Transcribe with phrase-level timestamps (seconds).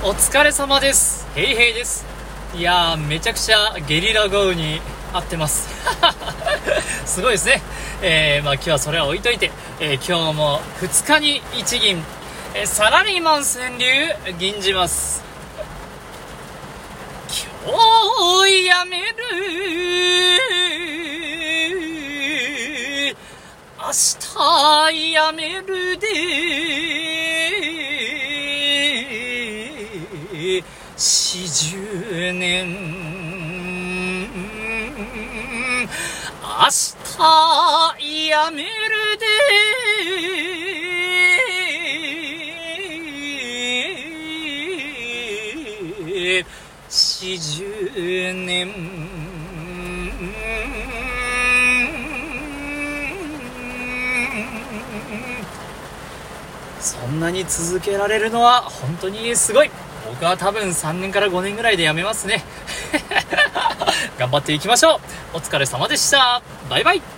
[0.00, 1.26] お疲れ様です。
[1.34, 2.06] ヘイヘイです。
[2.54, 4.80] いやーめちゃくちゃゲリラ豪雨に
[5.12, 5.68] 合ってます。
[7.04, 7.60] すごいですね。
[8.00, 9.50] えー、まあ今日はそれは置いといて、
[9.80, 12.04] えー、今日も2日に1銀、
[12.54, 15.20] えー、サラリーマン川柳銀じます。
[17.64, 19.18] 今日やめる。
[23.80, 23.92] 明
[24.92, 26.67] 日やめるで
[30.96, 32.68] 四十年。
[36.40, 36.66] 明
[37.98, 38.68] 日やめる
[39.18, 39.26] で。
[46.88, 48.68] 四十年。
[56.80, 59.70] そんなに続けられるのは本当にすごい。
[60.06, 62.44] 僕は多分3年から5年ぐらいで辞めますね。
[64.18, 65.00] 頑張っていきましょ
[65.34, 65.36] う。
[65.36, 66.42] お疲れ様でした。
[66.68, 67.17] バイバイ。